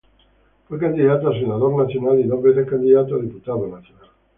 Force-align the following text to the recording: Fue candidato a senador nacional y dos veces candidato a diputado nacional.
Fue 0.67 0.79
candidato 0.79 1.29
a 1.29 1.33
senador 1.33 1.75
nacional 1.77 2.19
y 2.19 2.23
dos 2.23 2.41
veces 2.41 2.67
candidato 2.67 3.13
a 3.17 3.21
diputado 3.21 3.67
nacional. 3.67 4.09